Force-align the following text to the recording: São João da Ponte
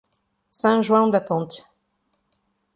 São 0.49 0.81
João 0.81 1.11
da 1.11 1.21
Ponte 1.21 1.63